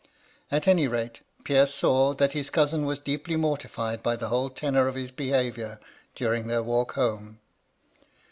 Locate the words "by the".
4.01-4.29